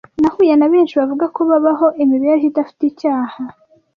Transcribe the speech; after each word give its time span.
Nahuye 0.21 0.53
na 0.57 0.67
benshi 0.71 0.97
bavuga 0.99 1.25
ko 1.35 1.41
babaho 1.49 1.87
imibereho 2.03 2.45
idafite 2.51 2.83
icyaha 2.91 3.41